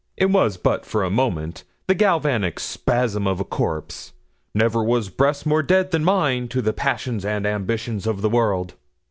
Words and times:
It 0.17 0.31
was 0.31 0.57
but 0.57 0.83
for 0.83 1.03
a 1.03 1.11
moment 1.11 1.63
the 1.85 1.93
galvanic 1.93 2.59
spasm 2.59 3.27
of 3.27 3.39
a 3.39 3.43
corpse. 3.43 4.13
Never 4.51 4.83
was 4.83 5.09
breast 5.09 5.45
more 5.45 5.61
dead 5.61 5.91
than 5.91 6.03
mine 6.03 6.47
to 6.47 6.61
the 6.63 6.73
passions 6.73 7.23
and 7.23 7.45
ambitions 7.45 8.07
of 8.07 8.23
the 8.23 8.29
world. 8.29 8.73